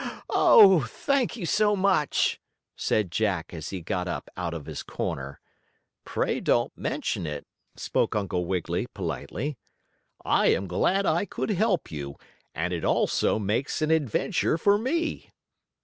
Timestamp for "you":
1.37-1.45, 11.91-12.15